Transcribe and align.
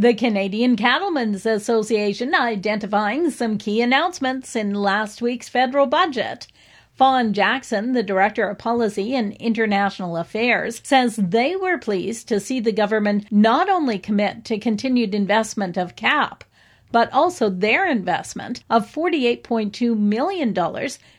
The 0.00 0.14
Canadian 0.14 0.76
Cattlemen's 0.76 1.44
Association 1.44 2.34
identifying 2.34 3.28
some 3.28 3.58
key 3.58 3.82
announcements 3.82 4.56
in 4.56 4.72
last 4.72 5.20
week's 5.20 5.50
federal 5.50 5.84
budget. 5.84 6.46
Fawn 6.94 7.34
Jackson, 7.34 7.92
the 7.92 8.02
Director 8.02 8.48
of 8.48 8.56
Policy 8.56 9.14
and 9.14 9.34
International 9.34 10.16
Affairs, 10.16 10.80
says 10.82 11.16
they 11.16 11.54
were 11.54 11.76
pleased 11.76 12.28
to 12.28 12.40
see 12.40 12.60
the 12.60 12.72
government 12.72 13.26
not 13.30 13.68
only 13.68 13.98
commit 13.98 14.46
to 14.46 14.58
continued 14.58 15.14
investment 15.14 15.76
of 15.76 15.96
CAP, 15.96 16.44
but 16.90 17.12
also 17.12 17.50
their 17.50 17.86
investment 17.86 18.64
of 18.70 18.90
$48.2 18.90 19.98
million 19.98 20.54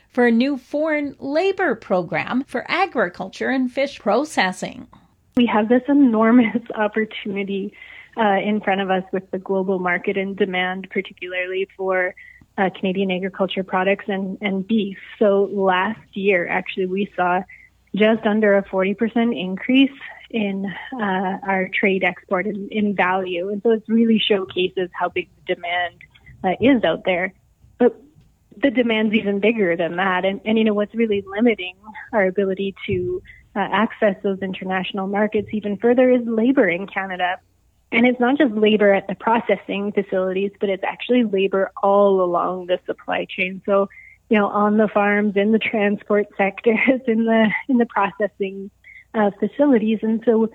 for 0.08 0.26
a 0.26 0.32
new 0.32 0.58
foreign 0.58 1.14
labor 1.20 1.76
program 1.76 2.42
for 2.48 2.68
agriculture 2.68 3.48
and 3.48 3.70
fish 3.70 4.00
processing. 4.00 4.88
We 5.36 5.46
have 5.46 5.68
this 5.68 5.82
enormous 5.88 6.62
opportunity 6.74 7.74
uh, 8.16 8.38
in 8.44 8.60
front 8.60 8.80
of 8.80 8.90
us 8.90 9.04
with 9.12 9.30
the 9.30 9.38
global 9.38 9.78
market 9.78 10.16
and 10.16 10.36
demand, 10.36 10.88
particularly 10.90 11.68
for 11.76 12.14
uh, 12.58 12.70
Canadian 12.78 13.10
agriculture 13.10 13.64
products 13.64 14.04
and, 14.08 14.38
and 14.40 14.66
beef. 14.66 14.98
So 15.18 15.48
last 15.52 16.00
year, 16.12 16.46
actually, 16.46 16.86
we 16.86 17.10
saw 17.16 17.42
just 17.94 18.26
under 18.26 18.56
a 18.56 18.62
40% 18.62 19.38
increase 19.38 19.90
in 20.30 20.66
uh, 20.94 21.38
our 21.46 21.68
trade 21.68 22.04
export 22.04 22.46
in, 22.46 22.68
in, 22.70 22.94
value. 22.94 23.50
And 23.50 23.62
so 23.62 23.72
it 23.72 23.82
really 23.86 24.18
showcases 24.18 24.88
how 24.92 25.10
big 25.10 25.28
the 25.46 25.54
demand 25.54 25.94
uh, 26.42 26.56
is 26.60 26.82
out 26.84 27.04
there. 27.04 27.34
But 27.78 28.00
the 28.56 28.70
demand's 28.70 29.14
even 29.14 29.40
bigger 29.40 29.76
than 29.76 29.96
that. 29.96 30.24
And, 30.24 30.40
and 30.44 30.56
you 30.56 30.64
know, 30.64 30.74
what's 30.74 30.94
really 30.94 31.22
limiting 31.26 31.76
our 32.12 32.26
ability 32.26 32.74
to 32.86 33.22
uh, 33.54 33.60
access 33.60 34.16
those 34.22 34.38
international 34.40 35.06
markets 35.06 35.48
even 35.52 35.76
further 35.76 36.10
is 36.10 36.22
labor 36.26 36.68
in 36.68 36.86
Canada. 36.86 37.38
And 37.90 38.06
it's 38.06 38.18
not 38.18 38.38
just 38.38 38.54
labor 38.54 38.94
at 38.94 39.06
the 39.06 39.14
processing 39.14 39.92
facilities, 39.92 40.50
but 40.58 40.70
it's 40.70 40.84
actually 40.84 41.24
labor 41.24 41.70
all 41.82 42.22
along 42.22 42.66
the 42.66 42.78
supply 42.86 43.26
chain. 43.28 43.60
So, 43.66 43.88
you 44.30 44.38
know, 44.38 44.46
on 44.46 44.78
the 44.78 44.88
farms, 44.88 45.36
in 45.36 45.52
the 45.52 45.58
transport 45.58 46.26
sectors, 46.38 46.78
in 47.06 47.26
the 47.26 47.50
in 47.68 47.76
the 47.76 47.86
processing 47.86 48.70
uh, 49.12 49.30
facilities, 49.38 49.98
and 50.00 50.22
so 50.24 50.50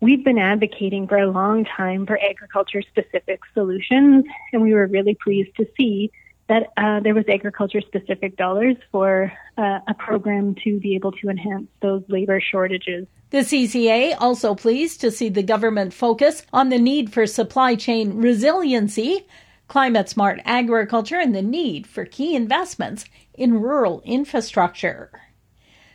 we've 0.00 0.22
been 0.22 0.38
advocating 0.38 1.08
for 1.08 1.16
a 1.16 1.30
long 1.30 1.64
time 1.64 2.04
for 2.04 2.18
agriculture 2.22 2.82
specific 2.82 3.40
solutions, 3.54 4.26
and 4.52 4.60
we 4.60 4.74
were 4.74 4.86
really 4.86 5.16
pleased 5.24 5.56
to 5.56 5.66
see 5.78 6.12
that 6.48 6.72
uh, 6.76 7.00
there 7.00 7.14
was 7.14 7.24
agriculture 7.28 7.80
specific 7.80 8.36
dollars 8.36 8.76
for 8.92 9.32
uh, 9.56 9.80
a 9.88 9.94
program 9.94 10.54
to 10.64 10.78
be 10.78 10.94
able 10.94 11.12
to 11.12 11.28
enhance 11.28 11.68
those 11.80 12.02
labor 12.08 12.40
shortages. 12.40 13.06
The 13.30 13.38
CCA 13.38 14.16
also 14.20 14.54
pleased 14.54 15.00
to 15.00 15.10
see 15.10 15.28
the 15.28 15.42
government 15.42 15.94
focus 15.94 16.44
on 16.52 16.68
the 16.68 16.78
need 16.78 17.12
for 17.12 17.26
supply 17.26 17.74
chain 17.74 18.20
resiliency, 18.20 19.26
climate 19.68 20.08
smart 20.08 20.40
agriculture, 20.44 21.18
and 21.18 21.34
the 21.34 21.42
need 21.42 21.86
for 21.86 22.04
key 22.04 22.36
investments 22.36 23.06
in 23.32 23.60
rural 23.60 24.02
infrastructure. 24.04 25.10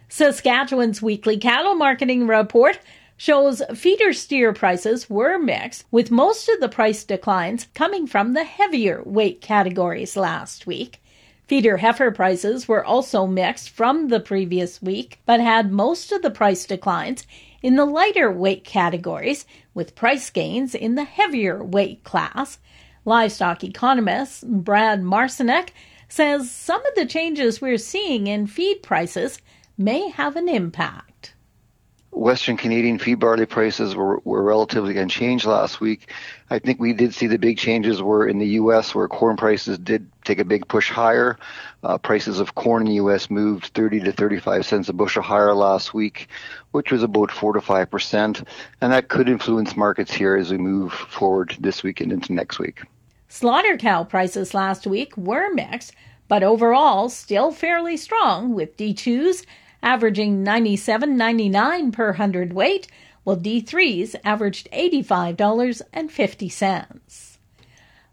Saskatchewan's 0.09 1.01
weekly 1.01 1.37
cattle 1.37 1.75
marketing 1.75 2.27
report 2.27 2.79
shows 3.19 3.61
feeder 3.75 4.13
steer 4.13 4.53
prices 4.53 5.09
were 5.09 5.37
mixed, 5.37 5.83
with 5.91 6.09
most 6.09 6.47
of 6.47 6.61
the 6.61 6.69
price 6.69 7.03
declines 7.03 7.67
coming 7.73 8.07
from 8.07 8.31
the 8.31 8.45
heavier 8.45 9.03
weight 9.03 9.41
categories 9.41 10.15
last 10.15 10.65
week. 10.65 11.01
Feeder 11.45 11.75
heifer 11.75 12.11
prices 12.11 12.65
were 12.65 12.85
also 12.85 13.27
mixed 13.27 13.71
from 13.71 14.07
the 14.07 14.21
previous 14.21 14.81
week, 14.81 15.19
but 15.25 15.41
had 15.41 15.69
most 15.69 16.13
of 16.13 16.21
the 16.21 16.31
price 16.31 16.65
declines 16.65 17.27
in 17.61 17.75
the 17.75 17.83
lighter 17.83 18.31
weight 18.31 18.63
categories, 18.63 19.45
with 19.73 19.95
price 19.95 20.29
gains 20.29 20.73
in 20.73 20.95
the 20.95 21.03
heavier 21.03 21.61
weight 21.61 22.05
class. 22.05 22.57
Livestock 23.03 23.65
economist 23.65 24.47
Brad 24.47 25.01
Marcinek 25.01 25.71
says 26.07 26.49
some 26.49 26.85
of 26.85 26.95
the 26.95 27.05
changes 27.05 27.59
we're 27.59 27.77
seeing 27.77 28.27
in 28.27 28.47
feed 28.47 28.81
prices 28.81 29.41
may 29.77 30.07
have 30.07 30.37
an 30.37 30.47
impact. 30.47 31.08
Western 32.29 32.57
Canadian 32.57 32.99
feed 32.99 33.15
barley 33.15 33.47
prices 33.47 33.95
were, 33.95 34.19
were 34.19 34.43
relatively 34.43 34.95
unchanged 34.99 35.47
last 35.47 35.81
week. 35.81 36.11
I 36.51 36.59
think 36.59 36.79
we 36.79 36.93
did 36.93 37.15
see 37.15 37.25
the 37.25 37.39
big 37.39 37.57
changes 37.57 38.03
were 38.03 38.27
in 38.27 38.37
the 38.37 38.49
U.S., 38.61 38.93
where 38.93 39.07
corn 39.07 39.35
prices 39.35 39.79
did 39.79 40.07
take 40.25 40.37
a 40.37 40.45
big 40.45 40.67
push 40.67 40.91
higher. 40.91 41.39
Uh, 41.81 41.97
prices 41.97 42.39
of 42.39 42.53
corn 42.53 42.83
in 42.83 42.89
the 42.89 42.93
U.S. 42.97 43.31
moved 43.31 43.71
30 43.73 44.01
to 44.01 44.11
35 44.11 44.63
cents 44.63 44.89
a 44.89 44.93
bushel 44.93 45.23
higher 45.23 45.55
last 45.55 45.95
week, 45.95 46.27
which 46.69 46.91
was 46.91 47.01
about 47.01 47.31
4 47.31 47.53
to 47.53 47.61
5 47.61 47.89
percent, 47.89 48.43
and 48.79 48.93
that 48.93 49.07
could 49.07 49.27
influence 49.27 49.75
markets 49.75 50.13
here 50.13 50.35
as 50.35 50.51
we 50.51 50.59
move 50.59 50.93
forward 50.93 51.57
this 51.59 51.81
week 51.81 51.99
and 51.99 52.11
into 52.11 52.31
next 52.31 52.59
week. 52.59 52.83
Slaughter 53.27 53.75
cow 53.75 54.03
prices 54.03 54.53
last 54.53 54.85
week 54.85 55.17
were 55.17 55.51
mixed, 55.55 55.95
but 56.27 56.43
overall 56.43 57.09
still 57.09 57.51
fairly 57.51 57.97
strong, 57.97 58.53
with 58.53 58.77
D2s 58.77 59.47
averaging 59.81 60.43
97.99 60.43 61.93
per 61.93 62.13
hundredweight, 62.13 62.87
while 63.23 63.37
D3s 63.37 64.15
averaged 64.23 64.69
$85.50. 64.71 67.37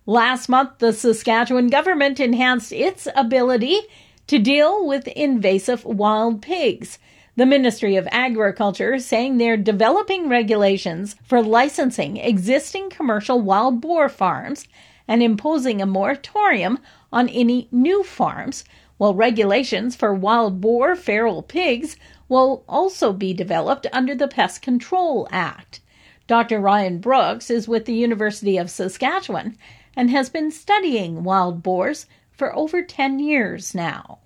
Last 0.08 0.48
month, 0.48 0.78
the 0.78 0.92
Saskatchewan 0.92 1.68
government 1.68 2.20
enhanced 2.20 2.72
its 2.72 3.08
ability 3.16 3.80
to 4.28 4.38
deal 4.38 4.86
with 4.86 5.08
invasive 5.08 5.84
wild 5.84 6.42
pigs. 6.42 7.00
The 7.36 7.44
Ministry 7.44 7.96
of 7.96 8.08
Agriculture 8.10 8.98
saying 8.98 9.36
they're 9.36 9.56
developing 9.56 10.28
regulations 10.28 11.16
for 11.24 11.42
licensing 11.42 12.16
existing 12.16 12.90
commercial 12.90 13.40
wild 13.40 13.80
boar 13.80 14.08
farms 14.08 14.66
and 15.08 15.22
imposing 15.22 15.82
a 15.82 15.86
moratorium 15.86 16.78
on 17.12 17.28
any 17.28 17.68
new 17.70 18.02
farms 18.02 18.64
while 18.98 19.14
regulations 19.14 19.94
for 19.96 20.14
wild 20.14 20.60
boar 20.60 20.96
feral 20.96 21.42
pigs 21.42 21.96
will 22.28 22.64
also 22.68 23.12
be 23.12 23.32
developed 23.32 23.86
under 23.92 24.14
the 24.14 24.28
Pest 24.28 24.62
Control 24.62 25.28
Act. 25.30 25.80
Dr. 26.26 26.60
Ryan 26.60 26.98
Brooks 26.98 27.50
is 27.50 27.68
with 27.68 27.84
the 27.84 27.94
University 27.94 28.56
of 28.56 28.70
Saskatchewan 28.70 29.56
and 29.94 30.10
has 30.10 30.28
been 30.28 30.50
studying 30.50 31.22
wild 31.22 31.62
boars 31.62 32.06
for 32.32 32.54
over 32.54 32.82
10 32.82 33.18
years 33.18 33.74
now. 33.74 34.18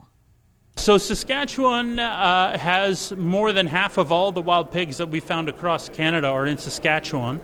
So, 0.77 0.97
Saskatchewan 0.97 1.99
uh, 1.99 2.57
has 2.57 3.13
more 3.13 3.53
than 3.53 3.67
half 3.67 3.99
of 3.99 4.11
all 4.11 4.33
the 4.33 4.41
wild 4.41 4.73
pigs 4.73 4.97
that 4.97 5.11
we 5.11 5.21
found 5.21 5.51
across 5.51 5.91
Canada 5.91 6.29
are 6.29 6.47
in 6.47 6.57
Saskatchewan 6.57 7.41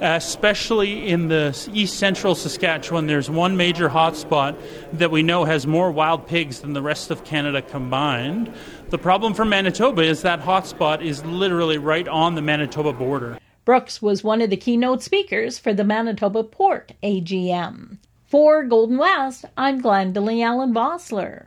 especially 0.00 1.08
in 1.08 1.28
the 1.28 1.68
east 1.72 1.98
central 1.98 2.34
Saskatchewan, 2.34 3.06
there's 3.06 3.30
one 3.30 3.56
major 3.56 3.88
hotspot 3.88 4.60
that 4.92 5.10
we 5.10 5.22
know 5.22 5.44
has 5.44 5.66
more 5.66 5.90
wild 5.90 6.26
pigs 6.26 6.60
than 6.60 6.72
the 6.72 6.82
rest 6.82 7.10
of 7.10 7.24
Canada 7.24 7.62
combined. 7.62 8.52
The 8.90 8.98
problem 8.98 9.34
for 9.34 9.44
Manitoba 9.44 10.02
is 10.02 10.22
that 10.22 10.40
hotspot 10.40 11.04
is 11.04 11.24
literally 11.24 11.78
right 11.78 12.06
on 12.08 12.34
the 12.34 12.42
Manitoba 12.42 12.92
border. 12.92 13.38
Brooks 13.64 14.02
was 14.02 14.22
one 14.22 14.42
of 14.42 14.50
the 14.50 14.56
keynote 14.56 15.02
speakers 15.02 15.58
for 15.58 15.72
the 15.72 15.84
Manitoba 15.84 16.44
Pork 16.44 16.92
AGM. 17.02 17.98
For 18.26 18.64
Golden 18.64 18.98
West, 18.98 19.46
I'm 19.56 19.80
Glendalee 19.80 20.44
Allen 20.44 20.74
Bossler. 20.74 21.46